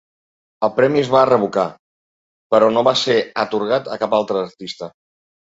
[0.67, 1.65] El premi es va revocar,
[2.55, 4.93] però no va ser atorgat a cap altre artista.